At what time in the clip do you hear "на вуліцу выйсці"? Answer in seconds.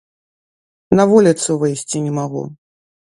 0.99-1.97